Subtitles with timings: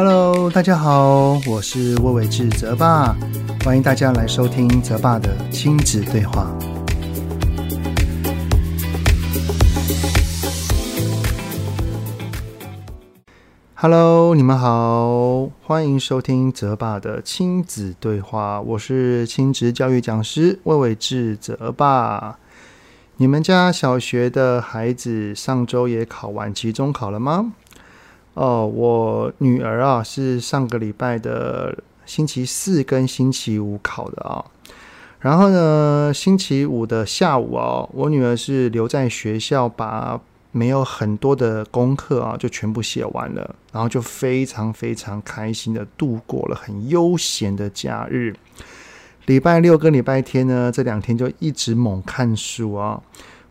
[0.00, 3.16] Hello，大家好，我是魏伟志泽爸，
[3.64, 6.56] 欢迎大家来收听泽爸的亲子对话。
[13.74, 22.38] Hello，你们好，欢迎收听泽爸的亲子对话，我是亲职教育讲师魏玮志泽爸。
[23.16, 27.52] 你们家小学的孩子上周也考完期中考了吗？
[28.38, 34.44] 哦，我女儿啊是上个礼拜的星期四跟星期五考的啊。
[35.18, 40.20] 然后呢，星期五的下午啊，我女儿是留在学校把
[40.52, 48.32] 没有很多的功课啊就全部写完了，然后就非常非常开心的度过了很悠闲的假日。
[49.26, 53.02] 礼拜六跟礼拜天呢，这两天就一直猛看书啊。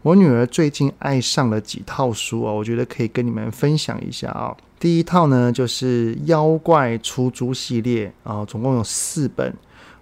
[0.03, 4.55] 我女儿最近爱上了几套书啊，我觉得可以跟你们分享一下啊。
[4.79, 9.53] 第一套呢，就是《妖怪出租》系列啊，总共有四本。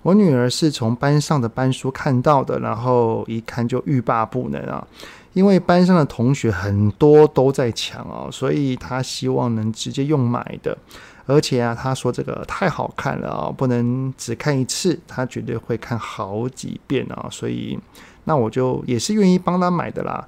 [0.01, 4.85] 我女儿是从班上的班书看到的，然后一看就欲罢不能啊。
[5.33, 10.77] 因为班上的同学很多都在抢啊，所以她希望能直接用买的。
[11.25, 17.27] 而且啊，他说这个太好看了啊，不能只看一次，他绝对会看好几遍啊。
[17.31, 17.79] 所以，
[18.25, 20.27] 那我就也是愿意帮他买的啦。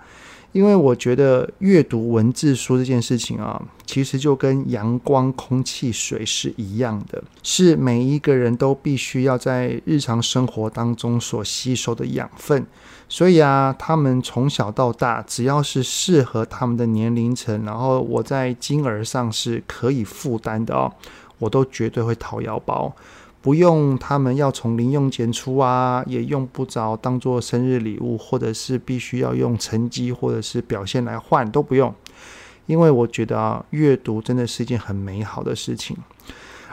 [0.54, 12.66] 因为我觉得阅读文字书这件事情啊，其实就跟阳光、空气、水是一样的，是每一个人都必须要在日常生活当中所吸收的养分。
[13.10, 20.92] 所以啊，他们从小到大，只要是适合他们的年龄层，然后我在金额上是可以负担的哦，
[21.38, 22.94] 我都绝对会掏腰包。
[23.40, 31.94] 不用他们要从零用钱出啊，也用不着当做生日礼物，或者是必须要用成绩或者是表现来换，都不用。
[32.66, 35.96] 因为我觉得啊，阅读真的是一件很美好的事情。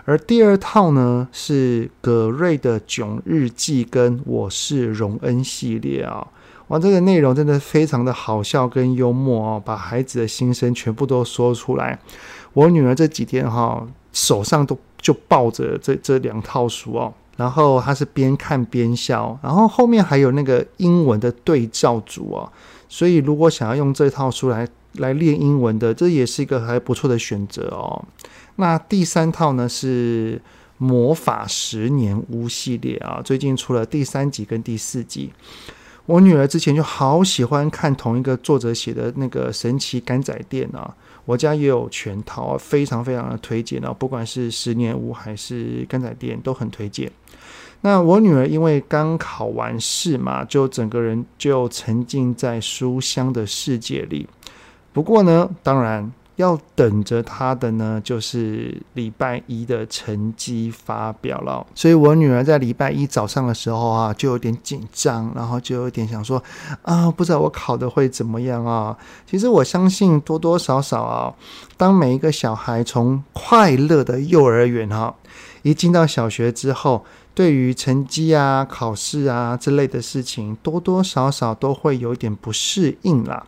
[0.04, 6.26] 而第二套呢，是葛瑞的《囧日记》跟《我是荣恩》系列啊，
[6.68, 12.00] 哇，这个内容真的非常的好笑跟幽默哦，把孩子的心声全部都说出来。
[12.54, 14.76] 我女儿这几天哈，手上都。
[15.04, 22.50] 就抱着这这两套书哦，然后他是边看边笑，然后后面还有那个英文的对照组哦，
[22.88, 28.02] 所以如果想要用这套书来来练英文的，这也是一个还不错的选择哦。
[28.56, 30.36] 那第三套呢是
[30.78, 35.30] 《魔法十年屋》系列啊，最近出了第三集跟第四集。
[36.06, 40.94] 我女儿之前就好喜欢看同一个作者写的那个神奇甘仔店啊。
[41.24, 47.10] 我家也有全套，非常非常的推荐哦，不管是十年屋还是干仔店都很推荐。
[47.80, 54.28] 那我女儿因为刚考完试嘛，就整个人就沉浸在书香的世界里。
[54.92, 56.12] 不过呢，当然。
[56.36, 61.64] 要等着他的呢，就是礼拜一的成绩发表了。
[61.74, 66.42] 所以我女儿在礼拜一早上的时候啊，就有点紧张，然后就有点想说
[66.82, 68.96] 啊，不知道我考的会怎么样啊。
[69.26, 71.34] 其实我相信多多少少啊，
[71.76, 75.14] 当每一个小孩从快乐的幼儿园哈，
[75.62, 83.46] 一进到小学之后，对于成绩啊、考试啊之类的事情，多多少少都会有一点不适应啦。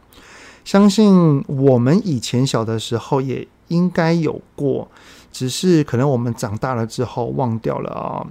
[0.67, 4.89] 相信我们以前小的时候也应该有过，
[5.31, 8.27] 只是可能我们长大了之后忘掉了啊。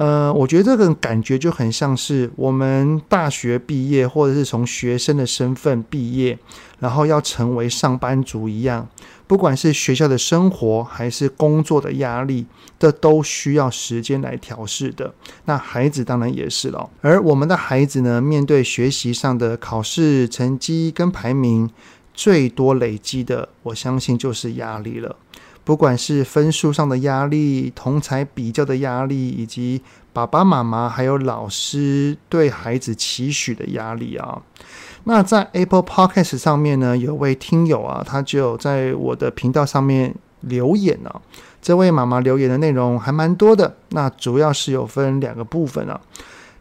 [0.00, 6.38] 呃，我觉得这个感觉就很像是我们大学毕业，或者是从学生的身份毕业，
[6.78, 8.88] 然后要成为上班族一样。
[9.26, 12.46] 不管是学校的生活还是工作的压力，
[12.78, 15.12] 这都需要时间来调试的。
[15.44, 16.88] 那孩子当然也是了。
[17.02, 21.68] 而我们的孩子呢，面对学习上的考试成绩跟排名，
[22.14, 25.14] 最多累积的，我相信就是压力了。
[25.64, 29.82] 不管是分数上的压力、同才比较的压力，以及
[30.12, 34.42] 爸爸妈妈还有老师对孩子期许的压力啊，
[35.04, 41.20] 那在 Apple Podcast 上面呢，有位听友啊，他就在我的频道上面留言啊。
[41.62, 46.00] 这位妈妈留言的内容还蛮多的，那主要是有分两个部分啊。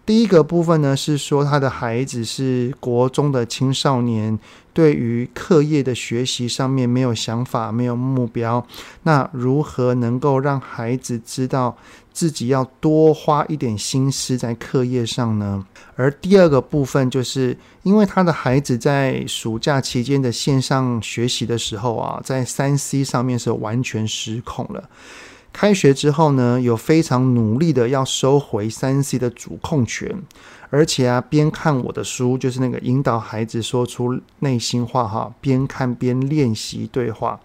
[0.10, 4.40] 第一个部分呢，是说他的孩子是国中的青少年，
[4.74, 8.66] 对于课业的学习上面没有想法、没有目标，
[9.04, 11.78] 那如何能够让孩子知道
[12.12, 15.64] 自己要多花一点心思在课业上呢？
[15.96, 24.90] 而第二个部分就是因为他的孩子在暑假期间的线上学习的时候啊，在三 C 上面是完全失控了。
[25.52, 30.16] 开学之后呢，有非常努力的要收回三 C 的主控权，
[30.70, 37.40] 而且啊，边看我的书，就是那个引导孩子说出内心话哈，边看边练习对话。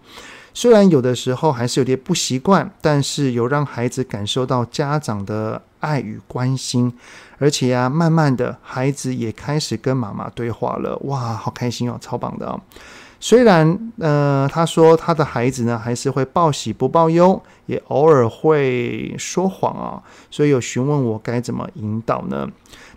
[0.57, 6.93] 虽然有的时候还是有点不习惯，但是有让孩子感受到家长的爱与关心，
[7.39, 10.97] 而且、啊，慢慢的孩子也开始跟妈妈对话了。
[11.07, 12.61] 哇，好开心哦，超棒的哦！
[13.25, 22.47] 虽然呃，他说他的孩子呢还是会报喜不报忧，也偶尔会说谎啊、所以有询问我该怎么引导呢？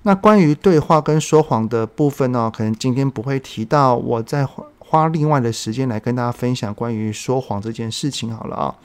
[0.03, 4.45] 那关于对话跟说谎的部分呢、可能今天不会提到，我再
[4.79, 8.75] 花另外的时间来跟大家分享关于说谎这件事情好了啊、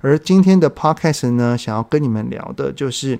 [0.00, 3.16] 而今天的 podcast 呢，想要跟你们聊的就是，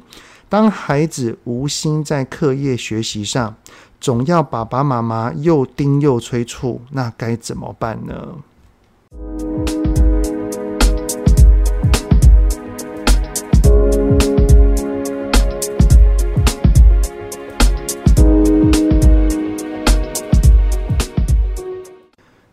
[0.48, 3.54] 当孩子无心在课业学习上。
[4.00, 8.36] 总要爸爸妈妈又盯又催促，那该怎么办呢？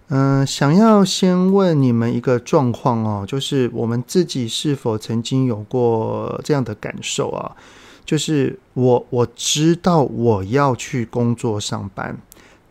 [0.08, 7.56] 嗯、想要先问你们一个状况哦，就是我们自己是否曾经有过这样的感受啊？
[8.06, 12.16] 就是我我知道我要去工作上班，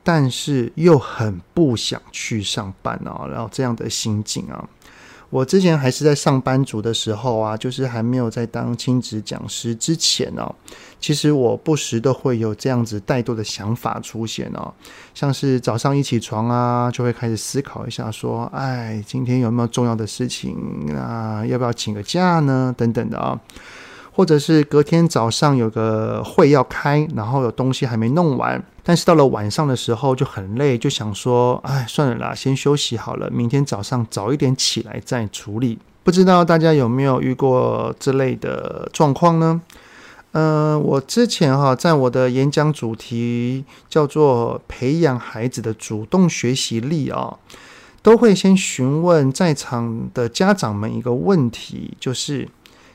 [0.02, 4.68] 但是又很不想去上班啊，然后这样的心境啊，
[5.30, 10.54] 我之前还是在上班族的时候啊，就是还没有在当亲子讲师之前呢，
[11.00, 14.72] 其实我不时都会有这样子怠惰的想法出现哦，
[15.14, 20.56] 像是早上一起床啊，就会开始思考一下，说，哎，今天有没有重要的事情
[20.96, 21.44] 啊？
[21.44, 22.72] 要不要请个假呢？
[22.78, 23.40] 等等的啊。
[24.16, 35.80] 或者是隔天早上有个会要开，然后有东西还没弄完，但是到了晚上的时候就很累，就想说，哎，算了啦，先休息好了，明天早上早一点起来再处理。
[36.04, 39.60] 不知道大家有没有遇过这类的状况呢？
[40.30, 47.36] 嗯、呃，我之前哈在我的演讲主题叫做培养孩子的主动学习力啊，
[48.00, 52.48] 都会先询问在场的家长们一个问题，就是。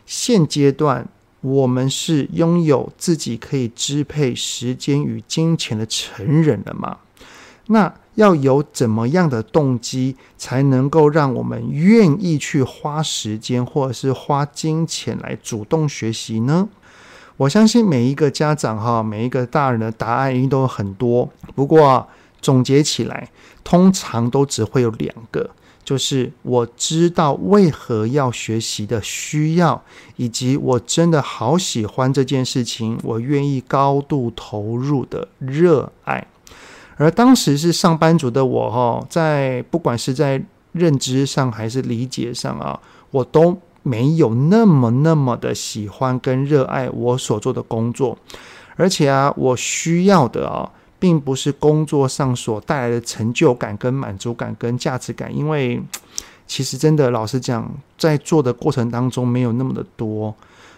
[0.09, 1.07] 现阶段，
[1.41, 6.97] 我们是拥有自己可以支配时间与金钱的成人了吗？
[7.67, 16.67] 那要有怎么样的动机，才能够让我们愿意去花时间或者是花金钱来主动学习呢？
[17.37, 22.07] 我相信每一个家长哈，每一个大人的答案一定都有很多，不过
[22.41, 23.29] 总结起来，
[23.63, 25.51] 通常都只会有两个。
[25.83, 29.81] 就是我知道为何要学习的需要，
[30.17, 36.27] 以及我真的好喜欢这件事情，我愿意高度投入的热爱。
[36.97, 40.43] 而当时是上班族的我，哈，在不管是在
[40.73, 42.79] 认知上还是理解上啊，
[43.09, 48.17] 我都没有那么那么的喜欢跟热爱我所做的工作，
[48.75, 50.69] 而且啊，我需要的啊。
[50.99, 55.81] 并不是工作上所带来的成就感、跟满足感、跟价值感，因为
[56.45, 60.35] 其实真的老实讲，在做的过程当中没有那么的多，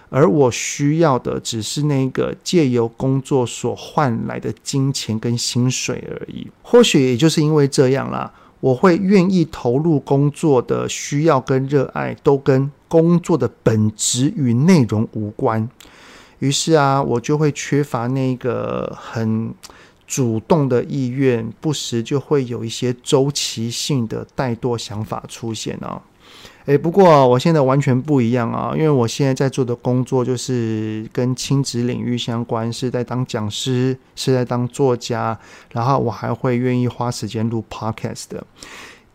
[0.09, 6.45] 而我需要的只是那个借由工作所换来的金钱跟薪水而已。
[6.61, 15.67] 或许也就是因为这样啦，我会愿意投入工作的需要跟热爱，都跟工作的本质与内容无关。
[16.39, 19.53] 于是啊，我就会缺乏那个很。
[20.11, 26.01] 主动的意愿，不时就会有一些周期性的怠惰想法出现啊。
[26.65, 35.39] 诶，不过我现在完全不一样啊，因为我现在在做的工作就是跟亲子领域相关，是在当讲师，是在当作家，
[35.71, 38.45] 然后我还会愿意花时间录 podcast 的。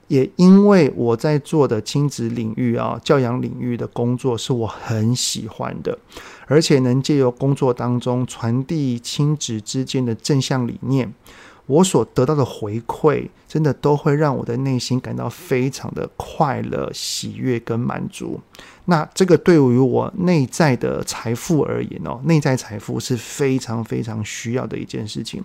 [0.09, 5.99] 也因为我在做的亲子领域啊，教养领域的工作是我很喜欢的，
[6.47, 11.13] 而且能借由工作当中传递亲子之间的正向理念，
[11.67, 18.41] 我所得到的回馈，真的都会让我的内心感到非常的快乐、喜悦跟满足。
[18.85, 25.43] 那这个对于我内在的财富而言哦，内在财富是非常非常需要的一件事情。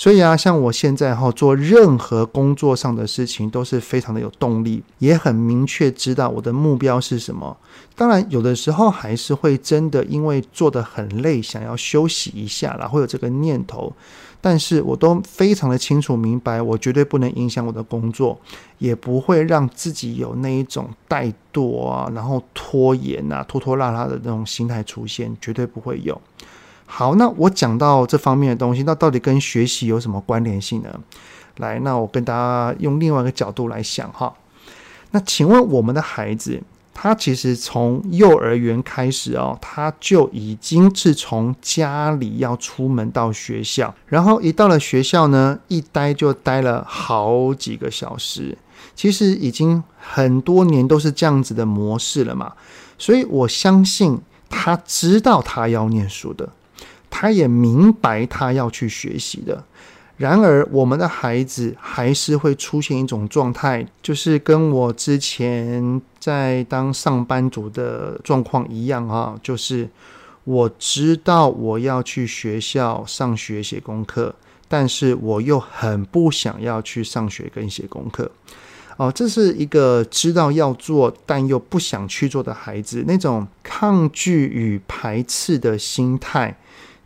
[0.00, 7.54] 所以啊，像我现在哈做任何工作上的事情，都是非常的有动力，也很明确知道我的目标是什么。
[7.94, 13.92] 当然，有的时候还是会真的因为做得很累，想要休息一下啦，会有这个念头。
[14.40, 18.40] 但是我都非常的清楚明白，我绝对不能影响我的工作，
[18.78, 26.18] 也不会让自己有那一种怠惰啊，然后拖延啊、拖拖拉拉的那种心态出现，绝对不会有。
[26.92, 31.00] 好，那我讲到这方面的东西，那到底跟学习有什么关联性呢？
[31.58, 34.34] 来，那我跟大家用另外一个角度来想哈。
[35.12, 36.60] 那请问我们的孩子，
[36.92, 48.58] 他其实从幼儿园开始哦，他就已经是从家里要出门到学校，然后一到了学校呢，一待就待了好几个小时。
[48.96, 52.52] 其实已经很多年都是这样子的模式了嘛，
[52.98, 54.18] 所以我相信
[54.48, 56.48] 他知道他要念书的，
[57.10, 59.64] 他也明白他要去学习的。
[60.16, 69.88] 然而，我们的孩子还是会出现一种状态，就是跟我之前在当上班族的状况一样啊，就是
[70.44, 74.34] 我知道我要去学校上学写功课，
[74.68, 78.30] 但是我又很不想要去上学跟写功课。
[78.98, 86.54] 哦，这是一个知道要做但又不想去做的孩子，那种抗拒与排斥的心态。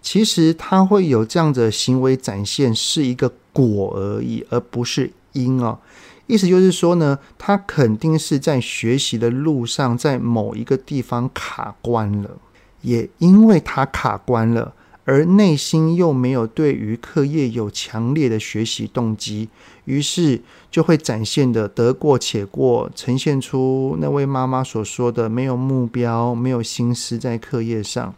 [0.04, 5.78] 其实他会有这样的行为展现，是一个果而已，而不是因哦。
[6.26, 12.36] 意思就是说呢，他肯定是在学习的路上，在某一个地方卡关了，
[12.82, 19.48] 也因为他卡关了，而内心又没有对于课业有强烈的学习动机，
[19.86, 28.14] 于是就会展现的得过且过，呈现出那位妈妈所说的没有目标、没有心思在课业上。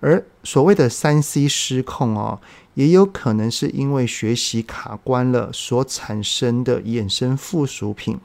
[0.00, 2.40] 而所谓的三 C 失控哦，
[2.74, 8.18] 也有可能是因为学习卡关了所产生的衍生附属品，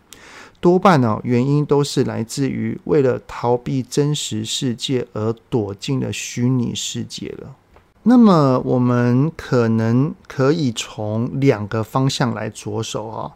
[0.59, 7.55] 多半哦原因都是来自于为了逃避真实世界而躲进了虚拟世界了。
[8.03, 13.31] 那么我们可能可以从两个方向来着手啊。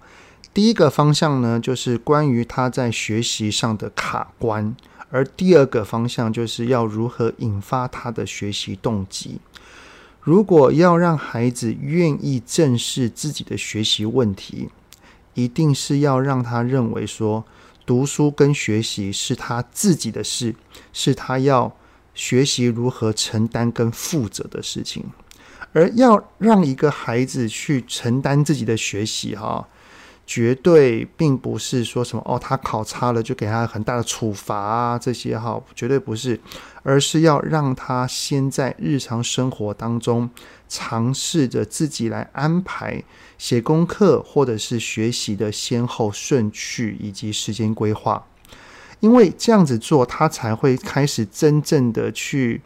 [0.53, 4.75] 第一个方向呢，就是关于他在学习上的卡关。
[5.13, 9.39] 而第二个方向就是要如何引发他的学习动机。
[10.19, 14.69] 如果要让孩子愿意正视自己的学习问题，
[15.35, 17.45] 一定是要让他认为说，
[17.85, 20.55] 读书跟学习是他自己的事，
[20.91, 21.71] 是他要
[22.15, 25.05] 学习如何承担跟负责的事情。
[25.73, 29.67] 而要让一个孩子去承担自己的学习，哈。
[30.25, 36.39] 绝对并不是说什么哦，他考差了就给他很大的处罚啊，这些哈，绝对不是，
[36.81, 40.29] 而是要让他先在日常生活当中
[40.69, 43.03] 尝试着自己来安排
[43.37, 48.25] 写功课或者是学习的先后顺序以及时间规划，
[49.01, 52.61] 因为这样子做，他才会开始真正的去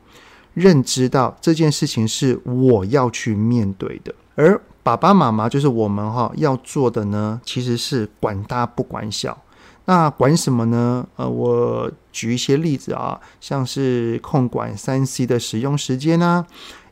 [0.54, 4.62] 认知到这件事情是我要去面对的，而。
[4.88, 9.38] 爸爸妈妈就是我们哈要做的呢，其实是管大不管小。
[9.84, 11.06] 那管什么呢？
[11.18, 16.46] 呃，我举一些例子啊，像是控管三 C 的使用时间啊。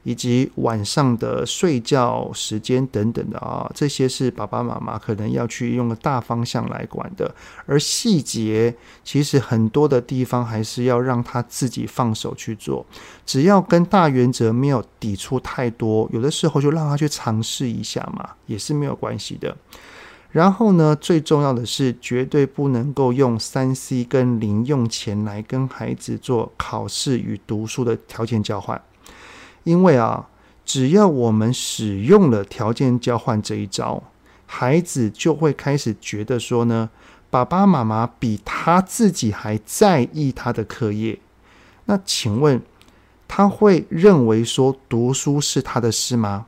[0.06, 7.34] 以及晚上的睡觉时间等等的啊，这些是爸爸妈妈可能要去用个大方向来管的，
[7.66, 12.86] 而细节其实很多的地方还是要让他自己放手去做，
[13.26, 19.58] 只要跟大原则没有抵触太多，有的时候就让他去尝试一下嘛，也是没有关系的。
[20.32, 28.80] 然后呢，最重要的是绝对不能够用三 C 跟零用钱来跟孩子做考试与读书的条件交换。
[29.66, 30.30] 因为啊，
[30.64, 34.02] 只要我们使用了条件交换这一招，
[34.46, 36.90] 孩子就会开始觉得说呢，
[37.30, 41.20] 爸爸妈妈比他自己还在意他的课业。
[41.86, 42.62] 那请问，
[43.28, 46.46] 他会认为说读书是他的事吗？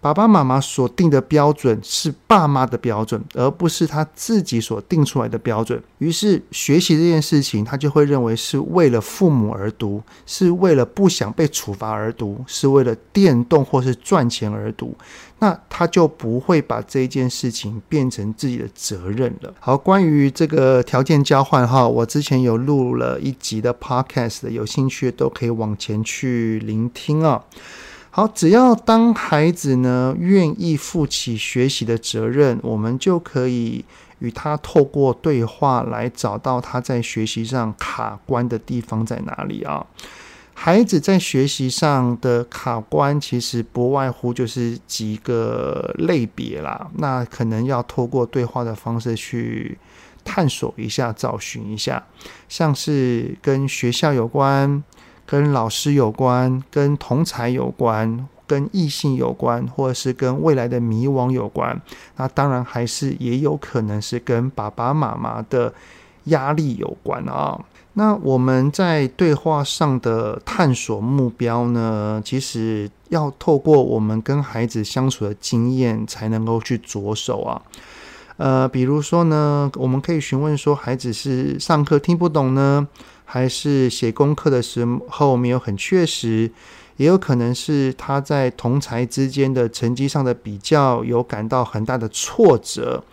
[0.00, 5.82] 爸爸妈妈所定的标准是爸妈的标准，而不是他自己所定出来的标准。
[5.98, 14.94] 于是，学习这件事情，他就会认为是为了父母而读，是为了不想被处罚而读，是为了电动或是赚钱而读。
[15.40, 19.52] 那他就不会把这件事情变成自己的责任了。
[19.60, 27.42] 好，关于这个条件交换哈，我之前有录了一集的 podcast，有兴趣都可以往前去聆听啊。
[28.12, 33.84] 好，只要当孩子呢愿意负起学习的责任，我们就可以
[34.18, 39.86] 与他透过对话来找到他在学习上卡关的地方在哪里啊。
[40.52, 46.90] 孩子在学习上的卡关，其实不外乎就是几个类别啦。
[46.98, 49.78] 那可能要透过对话的方式去
[50.22, 52.04] 探索一下、找寻一下，
[52.48, 54.82] 像是跟学校有关。
[55.30, 61.80] 跟老师有关，跟同侪有关，跟异性有关，或者是跟未来的迷惘有关。
[62.16, 65.72] 那当然还是也有可能是跟爸爸妈妈的
[66.24, 67.56] 压力有关啊。
[67.92, 77.62] 那我们在对话上的探索目标呢，其实要透过我们跟孩子相处的经验才能够去着手啊。
[78.36, 82.88] 呃，比如说呢，我们可以询问说，孩子是上课听不懂呢，
[83.32, 86.50] 还是写功课的时候没有很确实？
[86.96, 93.04] 也有可能是他在同才之间的成绩上的比较有感到很大的挫折，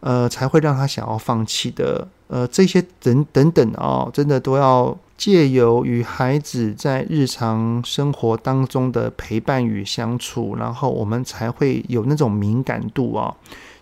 [0.00, 2.06] 呃，才会让他想要放弃的。
[2.28, 13.34] 呃，这些等等等哦，真的都要借由与孩子在日常生活当中的陪伴与相处，然后我们才会有那种敏感度啊，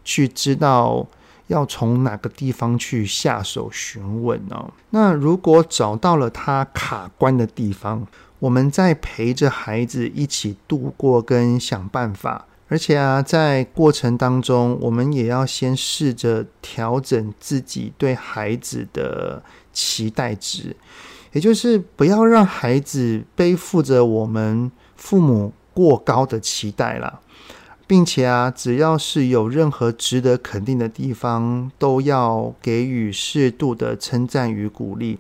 [0.05, 1.05] 去知道
[1.49, 4.73] 要从哪个地方去下手询问哦。
[4.91, 8.07] 那如果找到了他卡关的地方，
[8.39, 20.77] 我们在陪着孩子一起度过跟想办法，而且啊，在过程当中，我们也要先试着调整自己对孩子的期待值，
[21.33, 27.21] 也就是不要让孩子背负着我们父母过高的期待了，
[27.87, 35.19] 并且啊，只要是有任何值得肯定的地方，都要给予适度的称赞与鼓励。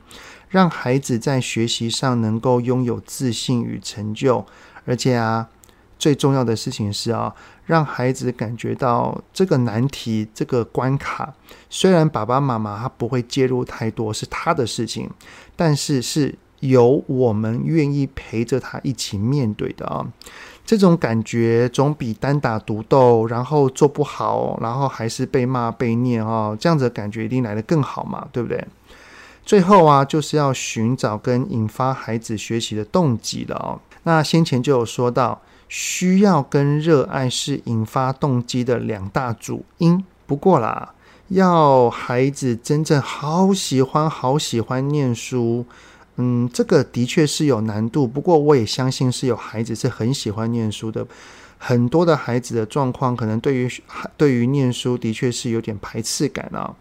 [0.49, 4.47] 让孩子在学习上能够拥有自信与成就，
[4.85, 5.49] 而且啊，
[5.99, 7.35] 最重要的事情是啊，
[7.67, 11.35] 让孩子感觉到这个难题、这个关卡，
[11.69, 15.11] 虽然爸爸妈妈他不会介入太多，是他的事情，
[15.57, 20.07] 但是是由我们愿意陪着他一起面对的啊。
[20.65, 28.65] 这种感觉总比单打独斗，然后做不好，然后还是被骂被念哦，这样子的感觉一定来得更好嘛，对不对？
[29.45, 33.79] 最后啊，就是要寻找跟引发孩子学习的动机了哦。
[34.05, 40.03] 那先前就有说到，需要跟热爱是引发动机的两大主因。
[40.27, 40.95] 不过啦，
[41.29, 45.67] 要孩子真正好喜欢、好喜欢念书，
[46.17, 48.07] 嗯，这个的确是有难度。
[48.07, 51.07] 不过我也相信是有孩子是很喜欢念书的。
[51.57, 53.71] 很多的孩子的状况，可能对于
[54.19, 56.75] 对于念书的确是有点排斥感啊。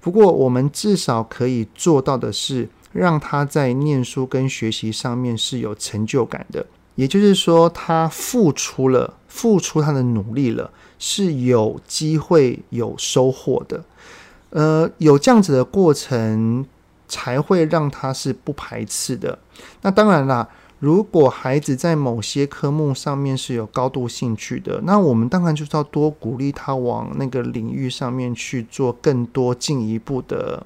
[0.00, 6.64] 不过，我们至少可以做到的是，让他在念书跟学习上面是有成就感的。
[6.94, 13.82] 也就是说，他付出了，付出他的努力了，是有机会有收获的。
[14.50, 16.64] 呃，有这样子的过程，
[17.08, 19.38] 才会让他是不排斥的。
[19.82, 20.48] 那当然啦。
[20.80, 30.64] 如果孩子在某些科目上面是有高度兴趣的，那我们当然就是要多鼓励他往那个领域上面去做更多进一步的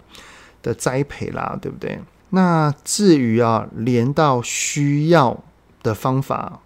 [0.60, 1.98] 的栽培啦，对不对？
[2.28, 5.42] 那至于啊，连到需要
[5.82, 6.60] 的方法，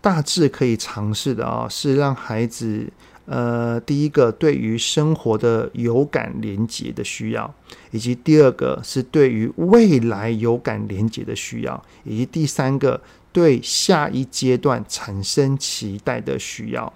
[0.00, 2.90] 大致可以尝试的啊，是让孩子。
[3.26, 7.54] 呃，第一个对于生活的有感连结的需要，
[7.90, 13.00] 以及第二个是对于未来有感连结的需要，以及第三个
[13.32, 16.92] 对下一阶段产生期待的需要。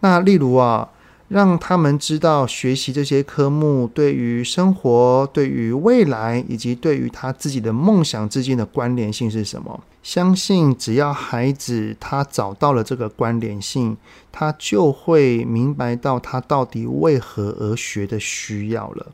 [0.00, 0.88] 那例如啊。
[1.28, 9.82] 让他们知道学习这些科目对于生活、对于未来以及对于他自己的梦想之间的关联性是什么？
[10.06, 13.96] 相信只要孩子他找到了这个关联性，
[14.30, 19.08] 他就会明白到他到底为何而学的需要了。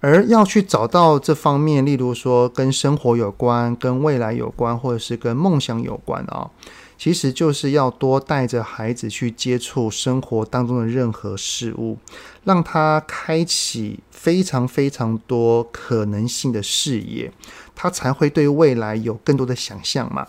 [0.00, 6.50] 而要去找到这方面，例如说跟生活有关、跟未来有关，或者是跟梦想有关啊。
[7.04, 11.98] 其实就是要多带着孩子去接触生活当中的任何事物，
[12.44, 17.30] 让他开启非常非常多可能性的视野，
[17.74, 20.26] 他才会对未来有更多的想象嘛。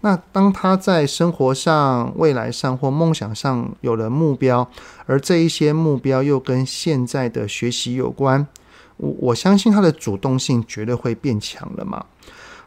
[0.00, 4.68] 那当他在生活上、未来上或梦想上有了目标，
[5.06, 8.44] 而这一些目标又跟现在的学习有关，
[8.96, 12.04] 我我相信他的主动性绝对会变强了嘛。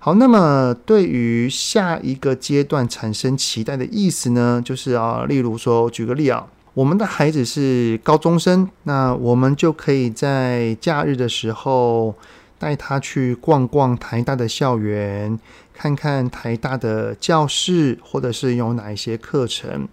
[0.10, 12.16] 好，那么对于下一个阶段产生期待的意思呢，就是啊，例如说，举个例啊，我们的孩子是高中生，那我们就可以在假日的时候
[12.58, 15.40] 带他去逛逛台大的校园，
[15.76, 19.88] 看看台大的教室，或者是有哪一些课程。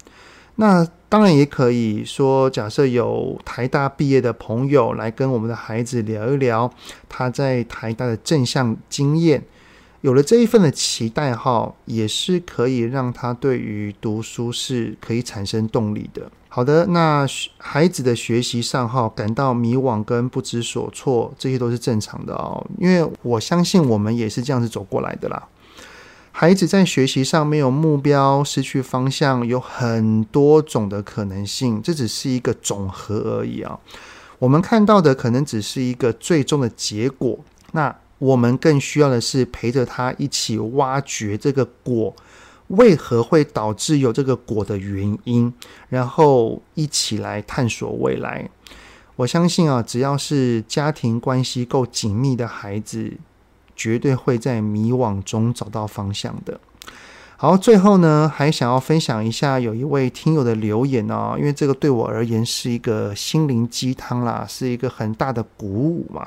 [0.54, 6.72] 那当然也可以说，假设有台大毕业的朋友来跟我们的孩子聊一聊
[7.06, 9.44] 他在台大的正向经验。
[10.06, 16.30] 有了这一份的期待哈，也是可以让他对于读书是可以产生动力的。
[16.48, 17.26] 好的，那
[17.58, 22.64] 孩子的学习上哈，感到迷惘跟不知所措，这些都是正常的哦。
[22.78, 25.48] 因为我相信我们也是这样子走过来的啦。
[26.30, 33.76] 孩子在学习上没有目标，失去方向，有很多种的可能性，这只是一个总和而已啊。
[34.38, 37.40] 我们看到的可能只是一个最终的结果。
[37.72, 37.92] 那。
[38.18, 42.14] 我们更需要的是陪着他一起挖掘这个果
[42.68, 45.52] 为何会导致有这个果的原因，
[45.88, 48.48] 然后一起来探索未来。
[49.16, 53.12] 我相信啊，只要是家庭关系够紧密的孩子，
[53.74, 56.60] 绝对会在迷惘中找到方向的。
[57.36, 66.26] 好，最后呢，还想要分享一下有一位听友的留言哦，因为这个对我而言是一个心灵鸡汤啦，是一个很大的鼓舞嘛。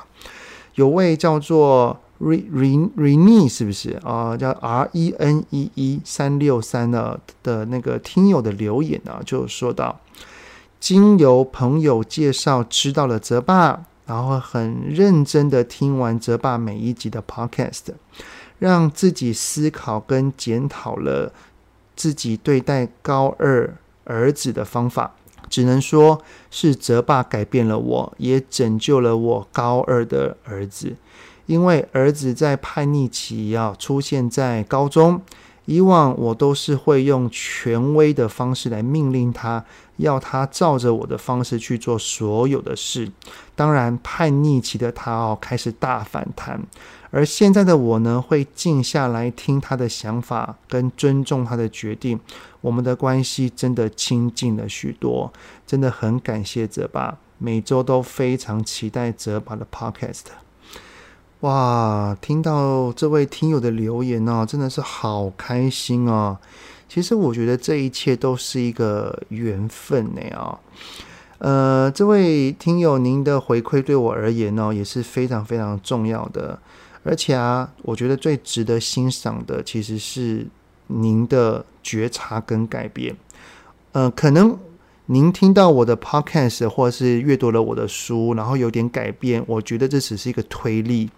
[0.80, 4.34] 有位叫做 Re Re Rene 是不是啊？
[4.34, 10.00] 叫 R E N E E 三六三的的那个听友的留言呢，就说到。
[10.80, 17.92] 经由朋友介绍知道了泽爸，然后很认真的听完泽爸每一集的 podcast，
[18.58, 21.30] 让自己思考跟检讨了
[21.94, 25.14] 自己对待高二儿子的方法。
[25.50, 30.96] 只能说是泽爸改变了我，也拯救了我高二的儿子。
[31.46, 35.20] 因为儿子在叛逆期要出现在高中。
[35.66, 39.64] 以往我都是会用权威的方式来命令他，
[39.98, 43.10] 要他照着我的方式去做所有的事。
[43.54, 46.60] 当然，叛逆期的他哦，开始大反弹。
[47.12, 52.18] 而现在的我呢，会静下来听他的想法，跟尊重他的决定。
[52.60, 55.32] 我们的关系真的亲近了许多，
[55.66, 60.49] 真的很感谢泽爸，每周都非常期待泽爸的 Podcast。
[61.40, 66.36] 哇，听到这位听友的留言哦，真的是好开心哦。
[66.86, 70.58] 其实我觉得这一切都是一个缘分呢啊。
[71.38, 76.58] 呃，这位听友，您的回馈对我而言呢，也是非常非常重要的。
[77.04, 80.46] 而且啊，我觉得最值得欣赏的，其实是
[80.88, 83.16] 您的觉察跟改变。
[83.92, 84.58] 呃，可能。
[85.12, 91.10] 您听到我的 podcast 或是阅读了我的书，然后有点改变，我觉得这只是一个推力。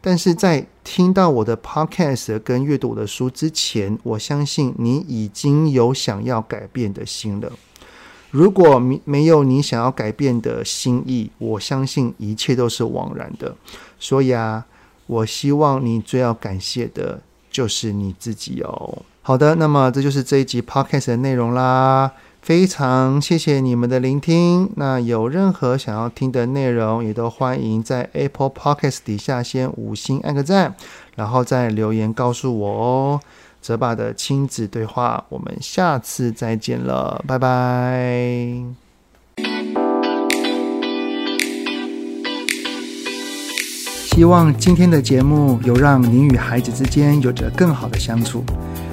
[0.00, 7.50] 但是在听到我的 podcast 跟阅读我的书之前，我相信你已经有想要改变的心了。
[8.30, 13.56] 如果没没有你想要改变的心意，我相信一切都是枉然的。
[13.98, 14.64] 所以啊，
[15.08, 19.02] 我希望你最要感谢的就是你自己哦。
[19.22, 22.12] 好的，那么这就是这一集 podcast 的内容啦。
[22.42, 24.70] 非常谢谢你们的聆听。
[24.76, 30.74] 那有任何想要听的内容，也都欢迎在 Apple Podcast 底下先五星按个赞，
[31.14, 33.20] 然后再留言告诉我哦。
[33.60, 38.64] 泽爸的亲子对话，我们下次再见了，拜拜。
[44.06, 48.42] 希望今天的节目有让您与孩子之间有着更好的相处。